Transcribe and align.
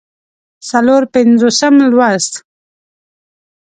څلور 0.69 1.01
پينځوسم 1.13 1.73
لوست 1.91 2.33